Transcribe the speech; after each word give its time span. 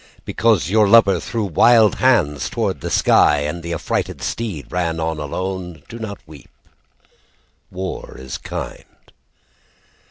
Because 0.25 0.67
your 0.71 0.87
lover 0.87 1.19
threw 1.19 1.43
wild 1.43 1.97
hands 1.97 2.49
toward 2.49 2.81
the 2.81 2.89
sky 2.89 3.41
And 3.41 3.61
the 3.61 3.71
affrighted 3.71 4.19
steed 4.23 4.71
ran 4.71 4.99
on 4.99 5.19
alone, 5.19 5.83
Do 5.87 5.99
not 5.99 6.17
weep. 6.25 6.49
War 7.69 8.15
is 8.17 8.39
kind. 8.39 9.11